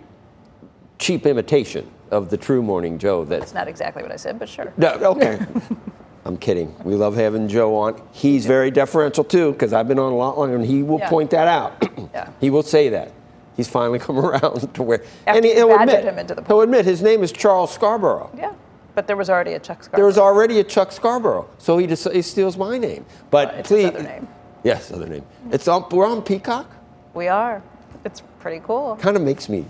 [1.00, 4.50] cheap imitation of the true morning Joe that That's not exactly what I said, but
[4.50, 4.74] sure.
[4.78, 5.40] No, okay.
[6.26, 6.76] I'm kidding.
[6.84, 8.02] We love having Joe on.
[8.12, 11.10] He's very deferential too, because I've been on a lot longer, and he will Yeah.
[11.10, 11.90] point that out.
[12.14, 12.30] Yeah.
[12.42, 13.14] He will say that.
[13.56, 15.04] He's finally come around to where.
[15.26, 17.32] After and he, you he'll badgered admit, him into the he'll admit his name is
[17.32, 18.30] Charles Scarborough.
[18.36, 18.54] Yeah.
[18.98, 19.98] But there was already a Chuck Scarborough.
[20.00, 23.06] There was already a Chuck Scarborough, so he just he steals my name.
[23.30, 24.28] But it's please, other name.
[24.64, 25.24] yes, other name.
[25.52, 25.88] It's on.
[25.92, 26.66] We're on Peacock.
[27.14, 27.62] We are.
[28.06, 28.96] It's pretty cool.
[28.96, 29.68] Kind of makes me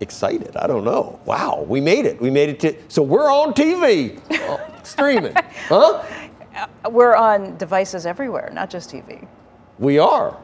[0.00, 0.54] excited.
[0.54, 1.18] I don't know.
[1.24, 2.20] Wow, we made it.
[2.20, 2.76] We made it to.
[2.88, 5.32] So we're on TV, Oh, streaming,
[5.68, 6.04] huh?
[6.54, 9.26] Uh, we're on devices everywhere, not just TV.
[9.78, 10.36] We are.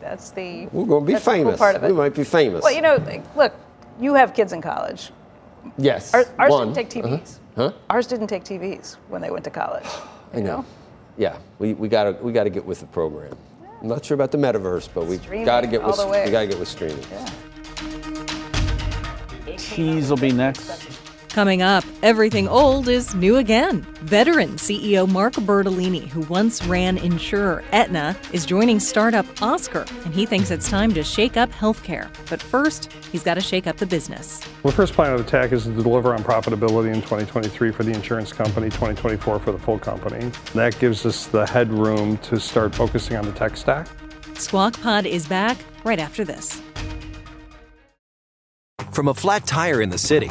[0.00, 0.64] That's the.
[0.72, 1.58] We're going to be the cool famous.
[1.58, 1.88] part of it.
[1.88, 2.62] We might be famous.
[2.62, 2.96] Well, you know,
[3.36, 3.52] look,
[4.00, 5.10] you have kids in college.
[5.78, 6.12] Yes.
[6.14, 6.72] Ours, ours one.
[6.72, 7.16] didn't take Uh-huh.
[7.16, 7.38] TVs.
[7.56, 7.72] Huh?
[7.90, 9.86] Ours didn't take TVs when they went to college.
[10.32, 10.64] I know.
[11.16, 13.36] Yeah, we, we gotta we gotta get with the program.
[13.80, 16.58] I'm not sure about the metaverse, but we Streaming gotta get with we gotta get
[16.58, 17.04] with streaming.
[19.56, 21.00] Tease will be next.
[21.34, 23.84] Coming up, everything old is new again.
[24.02, 30.26] Veteran CEO Mark Bertolini, who once ran insurer Aetna, is joining startup Oscar, and he
[30.26, 32.08] thinks it's time to shake up healthcare.
[32.30, 34.38] But first, he's got to shake up the business.
[34.62, 38.32] The first plan of attack is to deliver on profitability in 2023 for the insurance
[38.32, 40.30] company, 2024 for the full company.
[40.54, 43.88] That gives us the headroom to start focusing on the tech stack.
[44.34, 46.62] Squawk Pod is back right after this.
[48.92, 50.30] From a flat tire in the city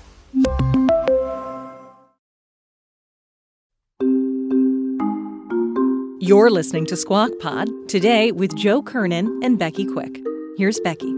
[6.23, 10.21] You're listening to Squawk Pod today with Joe Kernen and Becky Quick.
[10.55, 11.11] Here's Becky.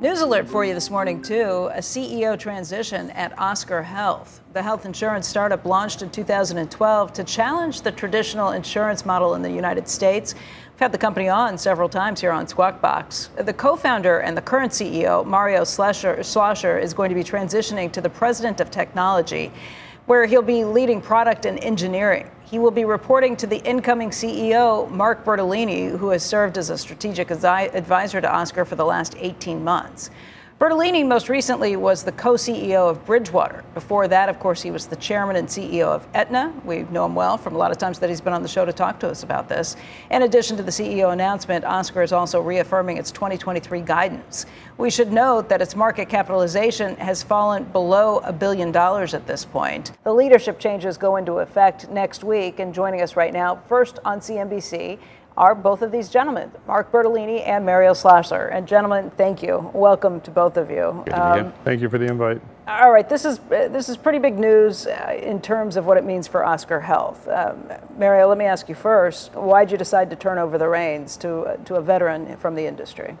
[0.00, 4.40] News alert for you this morning, too a CEO transition at Oscar Health.
[4.52, 9.52] The health insurance startup launched in 2012 to challenge the traditional insurance model in the
[9.52, 10.34] United States.
[10.34, 13.30] We've had the company on several times here on Squawk Box.
[13.36, 18.00] The co founder and the current CEO, Mario Schlosser, is going to be transitioning to
[18.00, 19.52] the president of technology,
[20.06, 22.30] where he'll be leading product and engineering.
[22.44, 26.76] He will be reporting to the incoming CEO, Mark Bertolini, who has served as a
[26.76, 30.10] strategic advisor to Oscar for the last 18 months.
[30.60, 33.64] Bertolini most recently was the co CEO of Bridgewater.
[33.74, 36.54] Before that, of course, he was the chairman and CEO of Aetna.
[36.64, 38.64] We know him well from a lot of times that he's been on the show
[38.64, 39.74] to talk to us about this.
[40.12, 44.46] In addition to the CEO announcement, Oscar is also reaffirming its 2023 guidance.
[44.78, 49.44] We should note that its market capitalization has fallen below a billion dollars at this
[49.44, 49.90] point.
[50.04, 54.20] The leadership changes go into effect next week, and joining us right now, first on
[54.20, 55.00] CNBC
[55.36, 58.46] are both of these gentlemen, Mark Bertolini and Mario Schlosser.
[58.46, 59.70] And gentlemen, thank you.
[59.74, 61.04] Welcome to both of you.
[61.12, 62.40] Um, thank you for the invite.
[62.68, 66.04] All right, this is this is pretty big news uh, in terms of what it
[66.04, 67.28] means for Oscar Health.
[67.28, 70.68] Um, Mario, let me ask you first: Why did you decide to turn over the
[70.68, 73.18] reins to uh, to a veteran from the industry?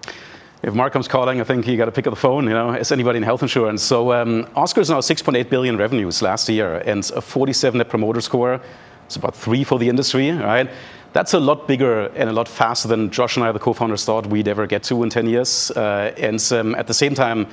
[0.62, 2.44] If Mark comes calling, I think you got to pick up the phone.
[2.44, 3.82] You know, as anybody in health insurance.
[3.82, 8.62] So um, Oscar's now 6.8 billion revenues last year and a 47 net promoter score.
[9.04, 10.70] It's about three for the industry, right?
[11.14, 14.26] That's a lot bigger and a lot faster than Josh and I, the co-founders, thought
[14.26, 15.70] we'd ever get to in 10 years.
[15.70, 17.46] Uh, and um, at the same time,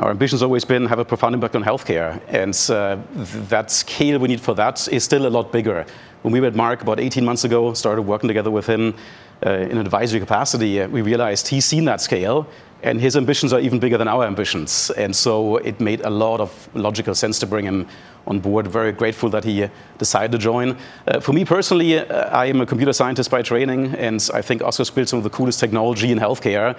[0.00, 3.70] our ambition has always been have a profound impact on healthcare, and uh, th- that
[3.70, 5.86] scale we need for that is still a lot bigger.
[6.20, 8.94] When we met Mark about 18 months ago, started working together with him
[9.42, 12.46] in an advisory capacity, uh, we realized he's seen that scale,
[12.82, 14.90] and his ambitions are even bigger than our ambitions.
[14.96, 17.86] And so it made a lot of logical sense to bring him
[18.26, 18.66] on board.
[18.66, 20.76] Very grateful that he uh, decided to join.
[21.06, 24.62] Uh, for me personally, uh, I am a computer scientist by training, and I think
[24.62, 26.76] Oscar's built some of the coolest technology in healthcare.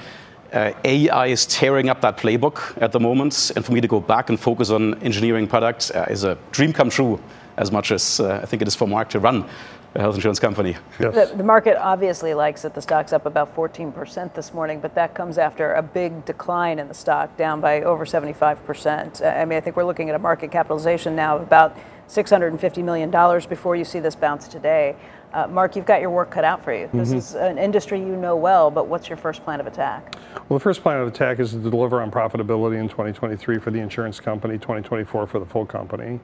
[0.54, 4.00] Uh, AI is tearing up that playbook at the moment, and for me to go
[4.00, 7.19] back and focus on engineering products uh, is a dream come true
[7.58, 9.47] as much as uh, I think it is for Mark to run
[9.95, 10.77] a health insurance company.
[10.99, 11.30] Yes.
[11.30, 12.73] The, the, market obviously likes it.
[12.73, 16.88] The stock's up about 14% this morning, but that comes after a big decline in
[16.88, 19.21] the stock, down by over 75%.
[19.21, 21.77] I mean, I think we're looking at a market capitalization now of about
[22.08, 23.10] $650 million
[23.49, 24.95] before you see this bounce today.
[25.34, 26.89] Uh, Mark, you've got your work cut out for you.
[26.93, 27.17] This mm-hmm.
[27.17, 30.15] is an industry you know well, but what's your first plan of attack?
[30.49, 33.80] Well, the first plan of attack is to deliver on profitability in 2023 for the
[33.80, 36.19] insurance company, 2024 for the full company.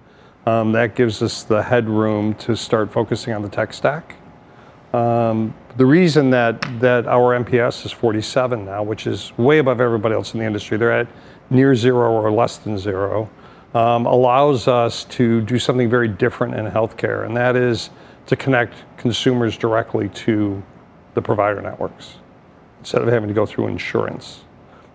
[0.47, 4.15] Um, that gives us the headroom to start focusing on the tech stack.
[4.93, 10.15] Um, the reason that, that our NPS is 47 now, which is way above everybody
[10.15, 11.10] else in the industry, they're at
[11.49, 13.29] near zero or less than zero,
[13.73, 17.89] um, allows us to do something very different in healthcare, and that is
[18.27, 20.63] to connect consumers directly to
[21.13, 22.19] the provider networks
[22.79, 24.45] instead of having to go through insurance.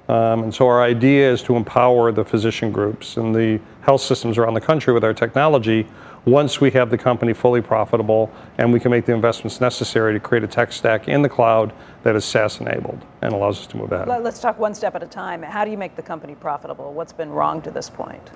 [0.09, 4.37] Um, and so our idea is to empower the physician groups and the health systems
[4.37, 5.87] around the country with our technology
[6.25, 10.21] once we have the company fully profitable and we can make the investments necessary to
[10.21, 13.77] create a tech stack in the cloud that is SaaS enabled and allows us to
[13.77, 14.09] move ahead.
[14.09, 15.43] Let's talk one step at a time.
[15.43, 16.93] How do you make the company profitable?
[16.93, 18.31] What's been wrong to this point?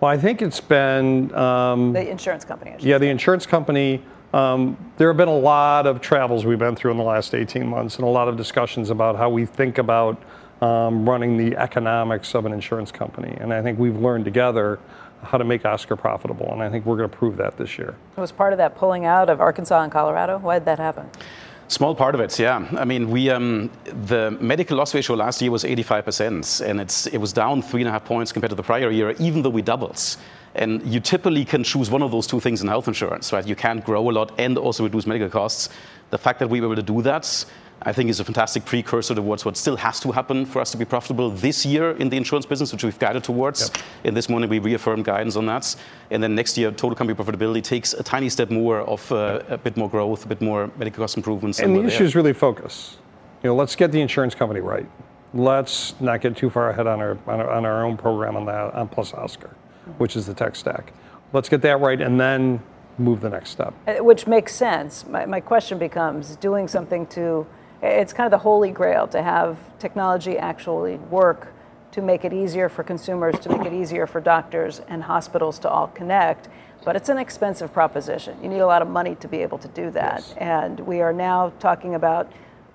[0.00, 2.76] Well, I think it's been um, the insurance company.
[2.78, 4.02] Yeah, the insurance company.
[4.32, 7.66] Um, there have been a lot of travels we've been through in the last 18
[7.66, 10.22] months and a lot of discussions about how we think about
[10.60, 13.36] um, running the economics of an insurance company.
[13.40, 14.78] And I think we've learned together
[15.22, 16.52] how to make Oscar profitable.
[16.52, 17.94] And I think we're going to prove that this year.
[18.16, 20.38] Was part of that pulling out of Arkansas and Colorado?
[20.38, 21.08] Why did that happen?
[21.70, 22.66] Small part of it, yeah.
[22.78, 23.70] I mean, we um,
[24.06, 27.88] the medical loss ratio last year was 85%, and it's it was down three and
[27.88, 30.16] a half points compared to the prior year, even though we doubled.
[30.54, 33.46] And you typically can choose one of those two things in health insurance, right?
[33.46, 35.68] You can't grow a lot and also reduce medical costs.
[36.08, 37.44] The fact that we were able to do that
[37.82, 40.76] I think is a fantastic precursor towards what still has to happen for us to
[40.76, 43.60] be profitable this year in the insurance business, which we've guided towards.
[43.60, 43.84] Yep.
[44.04, 45.76] And this morning we reaffirmed guidance on that.
[46.10, 49.58] And then next year, total company profitability takes a tiny step more of uh, a
[49.58, 51.60] bit more growth, a bit more medical cost improvements.
[51.60, 52.98] And the issue is really focus.
[53.42, 54.88] You know, let's get the insurance company right.
[55.32, 58.46] Let's not get too far ahead on our on our, on our own program on
[58.46, 59.54] that on Plus Oscar,
[59.98, 60.92] which is the tech stack.
[61.32, 62.60] Let's get that right, and then
[62.96, 63.74] move the next step.
[63.86, 65.06] Uh, which makes sense.
[65.06, 67.46] My, my question becomes doing something to
[67.82, 71.52] it's kind of the holy grail to have technology actually work
[71.92, 75.68] to make it easier for consumers, to make it easier for doctors and hospitals to
[75.68, 76.48] all connect.
[76.84, 78.42] But it's an expensive proposition.
[78.42, 80.20] You need a lot of money to be able to do that.
[80.20, 80.34] Yes.
[80.36, 82.30] And we are now talking about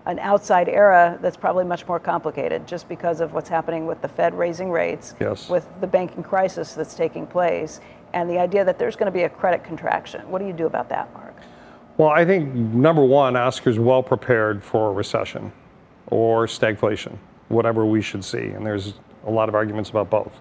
[0.06, 4.08] an outside era that's probably much more complicated just because of what's happening with the
[4.08, 5.50] Fed raising rates, yes.
[5.50, 7.80] with the banking crisis that's taking place,
[8.14, 10.30] and the idea that there's going to be a credit contraction.
[10.30, 11.36] What do you do about that, Mark?
[11.96, 15.52] Well, I think number one, Oscar's well prepared for a recession
[16.08, 17.18] or stagflation,
[17.50, 18.48] whatever we should see.
[18.48, 18.96] And there's
[19.28, 20.40] a lot of arguments about both.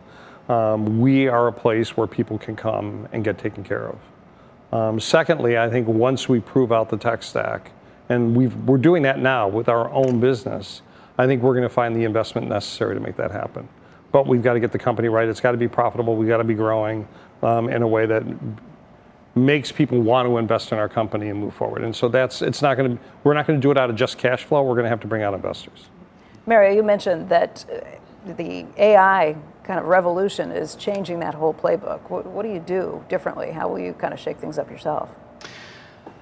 [0.49, 3.99] Um, we are a place where people can come and get taken care of.
[4.73, 7.71] Um, secondly, I think once we prove out the tech stack,
[8.09, 10.81] and we are doing that now with our own business,
[11.19, 13.69] I think we're going to find the investment necessary to make that happen.
[14.11, 15.29] But we've got to get the company right.
[15.29, 16.17] It's got to be profitable.
[16.17, 17.07] We've got to be growing
[17.43, 18.23] um, in a way that
[19.35, 21.83] makes people want to invest in our company and move forward.
[21.83, 23.97] And so that's it's not going to we're not going to do it out of
[23.97, 24.63] just cash flow.
[24.63, 25.87] We're going to have to bring out investors.
[26.47, 32.11] Mario, you mentioned that uh, the AI kind of revolution is changing that whole playbook.
[32.11, 33.53] What, what do you do differently?
[33.53, 35.09] How will you kind of shake things up yourself?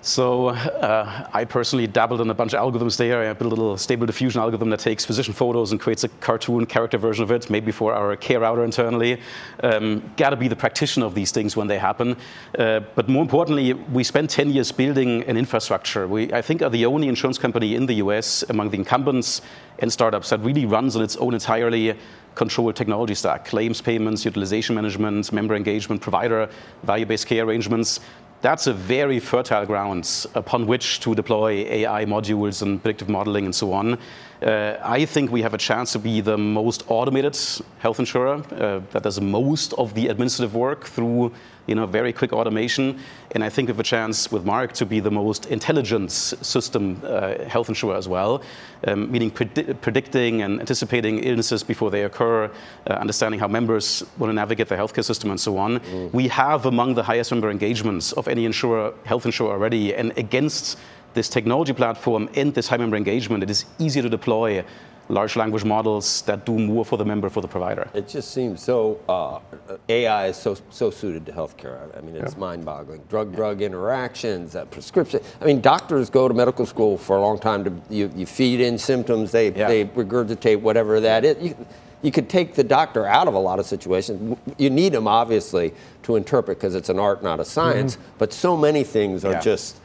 [0.02, 3.28] So uh, I personally dabbled in a bunch of algorithms there.
[3.28, 6.64] I built a little stable diffusion algorithm that takes physician photos and creates a cartoon
[6.64, 9.20] character version of it, maybe for our care router internally.
[9.62, 12.16] Um, Got to be the practitioner of these things when they happen.
[12.58, 16.08] Uh, but more importantly, we spent 10 years building an infrastructure.
[16.08, 19.42] We, I think, are the only insurance company in the US among the incumbents
[19.80, 21.94] and startups that really runs on its own entirely
[22.34, 26.48] controlled technology stack, claims payments, utilization management, member engagement, provider,
[26.84, 28.00] value-based care arrangements
[28.42, 33.54] that's a very fertile ground upon which to deploy AI modules and predictive modeling and
[33.54, 33.98] so on.
[34.42, 37.38] Uh, I think we have a chance to be the most automated
[37.78, 41.32] health insurer uh, that does most of the administrative work through
[41.70, 42.98] you know, very quick automation.
[43.30, 47.00] And I think we have a chance with Mark to be the most intelligent system
[47.04, 48.42] uh, health insurer as well,
[48.88, 52.50] um, meaning predi- predicting and anticipating illnesses before they occur,
[52.88, 55.78] uh, understanding how members want to navigate the healthcare system and so on.
[55.78, 56.12] Mm.
[56.12, 60.76] We have among the highest member engagements of any insurer, health insurer already, and against
[61.14, 64.64] this technology platform and this high member engagement, it is easier to deploy
[65.10, 67.88] large language models that do more for the member, for the provider.
[67.94, 69.40] It just seems so, uh,
[69.88, 71.96] AI is so, so suited to healthcare.
[71.96, 72.38] I mean, it's yeah.
[72.38, 73.02] mind boggling.
[73.08, 75.20] Drug drug interactions, uh, prescription.
[75.40, 78.60] I mean, doctors go to medical school for a long time to, you, you feed
[78.60, 79.68] in symptoms, they, yeah.
[79.68, 81.42] they regurgitate whatever that is.
[81.42, 81.66] You,
[82.02, 84.38] you could take the doctor out of a lot of situations.
[84.56, 87.96] You need them, obviously, to interpret because it's an art, not a science.
[87.96, 88.12] Mm-hmm.
[88.18, 89.40] But so many things are yeah.
[89.40, 89.79] just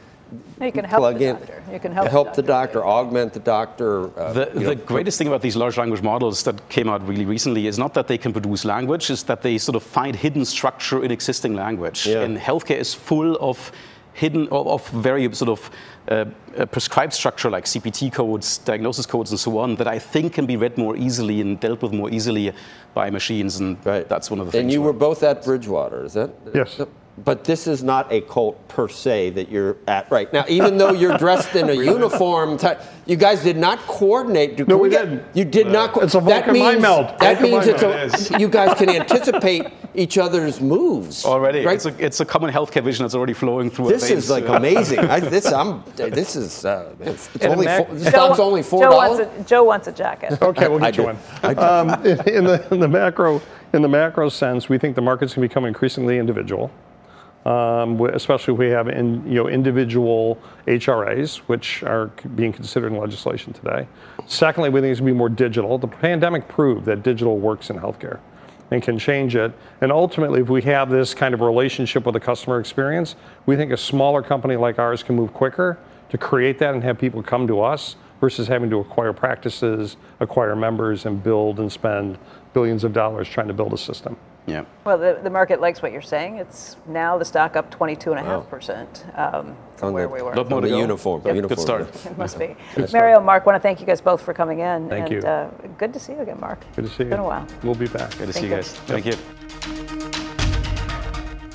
[0.60, 1.62] you can help plug the in, doctor.
[1.72, 4.18] You can help, help the doctor, the doctor augment the doctor.
[4.18, 7.66] Uh, the, the greatest thing about these large language models that came out really recently
[7.66, 11.04] is not that they can produce language, is that they sort of find hidden structure
[11.04, 12.06] in existing language.
[12.06, 12.22] Yeah.
[12.22, 13.70] And healthcare is full of
[14.14, 15.70] hidden, of, of very sort of
[16.08, 16.24] uh,
[16.56, 20.46] uh prescribed structure like CPT codes, diagnosis codes, and so on that I think can
[20.46, 22.52] be read more easily and dealt with more easily
[22.94, 23.60] by machines.
[23.60, 24.08] And right.
[24.08, 24.62] that's one of the things.
[24.62, 26.30] And you were both at Bridgewater, is that?
[26.54, 26.80] Yes
[27.24, 30.44] but this is not a cult per se that you're at right now.
[30.48, 34.66] Even though you're dressed in a uniform, type, you guys did not coordinate.
[34.68, 35.24] no, we didn't.
[35.34, 35.92] You did uh, not.
[35.92, 37.18] Co- it's a Vulcan that means, mind meld.
[37.18, 41.64] That means it's a, you guys can anticipate each other's moves already.
[41.64, 41.76] Right?
[41.76, 43.88] It's a, it's a common healthcare vision that's already flowing through.
[43.88, 44.98] This is like amazing.
[44.98, 45.82] I, this I'm.
[45.96, 46.66] This is.
[46.66, 47.66] Uh, it's, it's only.
[47.66, 49.18] Four, this Joe, only four dollars.
[49.18, 50.38] Joe, Joe wants a jacket.
[50.46, 51.18] Okay, we'll get you one.
[51.42, 53.42] Um, in, in, the, in the macro
[53.72, 56.70] in the macro sense, we think the market's going to become increasingly individual
[57.46, 60.36] um, especially if we have in, you know, individual
[60.66, 63.86] HRAs, which are being considered in legislation today.
[64.26, 65.78] Secondly, we think it's going to be more digital.
[65.78, 68.18] The pandemic proved that digital works in healthcare
[68.72, 69.52] and can change it.
[69.80, 73.14] And ultimately, if we have this kind of relationship with the customer experience,
[73.46, 75.78] we think a smaller company like ours can move quicker
[76.08, 80.56] to create that and have people come to us versus having to acquire practices, acquire
[80.56, 82.18] members, and build and spend
[82.54, 84.16] billions of dollars trying to build a system.
[84.46, 84.64] Yeah.
[84.84, 86.36] Well, the, the market likes what you're saying.
[86.36, 90.34] It's now the stock up 22.5% um, from where the, we were.
[90.34, 91.22] Love more the uniform.
[91.24, 91.34] Yep.
[91.34, 91.56] uniform.
[91.56, 92.06] Good start.
[92.06, 92.56] It must be.
[92.92, 94.88] Mario, Mark, want to thank you guys both for coming in.
[94.88, 95.28] Thank and, you.
[95.28, 96.60] Uh, good to see you again, Mark.
[96.76, 97.08] Good to see you.
[97.08, 97.46] It's been a while.
[97.62, 98.10] We'll be back.
[98.18, 98.72] Good to thank see you guys.
[98.72, 100.16] Thank you.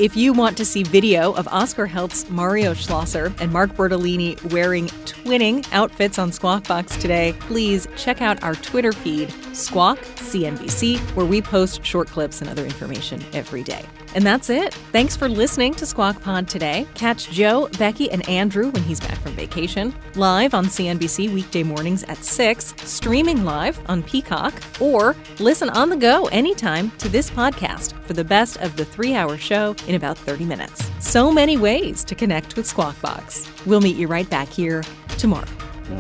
[0.02, 4.88] If you want to see video of Oscar Health's Mario Schlosser and Mark Bertolini wearing
[4.88, 11.26] twinning outfits on Squawk Box today, please check out our Twitter feed, Squawk CNBC, where
[11.26, 13.86] we post short clips and other information every day.
[14.14, 14.74] And that's it.
[14.92, 16.86] Thanks for listening to Squawk Pod today.
[16.96, 22.04] Catch Joe, Becky, and Andrew when he's back from vacation, live on CNBC weekday mornings
[22.04, 27.94] at 6, streaming live on Peacock, or listen on the go anytime to this podcast
[28.04, 30.90] for the best of the three hour show in about 30 minutes.
[31.00, 33.50] So many ways to connect with Squawk Box.
[33.66, 34.84] We'll meet you right back here
[35.18, 35.48] tomorrow.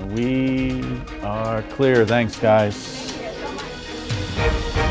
[0.09, 0.81] We
[1.21, 2.05] are clear.
[2.05, 3.10] Thanks, guys.
[4.33, 4.90] Thank you.